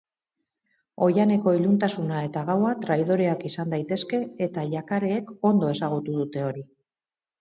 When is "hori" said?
6.49-6.67